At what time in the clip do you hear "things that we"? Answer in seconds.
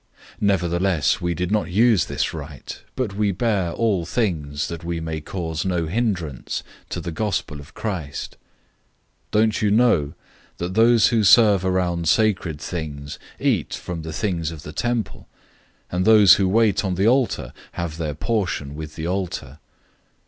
4.03-4.99